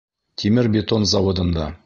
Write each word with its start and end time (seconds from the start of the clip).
Тимер-бетон 0.43 1.07
заводында. 1.13 1.73